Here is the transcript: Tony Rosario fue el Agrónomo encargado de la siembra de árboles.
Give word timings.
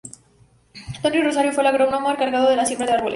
Tony 1.03 1.21
Rosario 1.21 1.51
fue 1.53 1.61
el 1.61 1.67
Agrónomo 1.67 2.09
encargado 2.09 2.49
de 2.49 2.55
la 2.55 2.65
siembra 2.65 2.87
de 2.87 2.93
árboles. 2.93 3.09